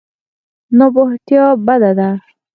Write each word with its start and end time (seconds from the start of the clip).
ناپوهتیا 0.77 1.43
بده 1.65 1.91
ده. 1.97 2.09